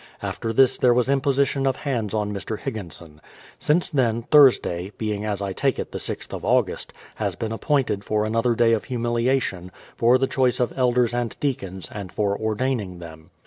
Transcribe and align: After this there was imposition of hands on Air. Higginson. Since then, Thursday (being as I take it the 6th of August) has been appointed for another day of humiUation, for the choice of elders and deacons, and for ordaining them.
After 0.23 0.51
this 0.51 0.79
there 0.79 0.95
was 0.95 1.09
imposition 1.09 1.67
of 1.67 1.75
hands 1.75 2.15
on 2.15 2.35
Air. 2.35 2.57
Higginson. 2.57 3.21
Since 3.59 3.91
then, 3.91 4.23
Thursday 4.31 4.91
(being 4.97 5.25
as 5.25 5.43
I 5.43 5.53
take 5.53 5.77
it 5.77 5.91
the 5.91 5.99
6th 5.99 6.33
of 6.33 6.43
August) 6.43 6.91
has 7.17 7.35
been 7.35 7.51
appointed 7.51 8.03
for 8.03 8.25
another 8.25 8.55
day 8.55 8.73
of 8.73 8.85
humiUation, 8.85 9.69
for 9.95 10.17
the 10.17 10.25
choice 10.25 10.59
of 10.59 10.73
elders 10.75 11.13
and 11.13 11.39
deacons, 11.39 11.87
and 11.91 12.11
for 12.11 12.35
ordaining 12.35 12.97
them. 12.97 13.29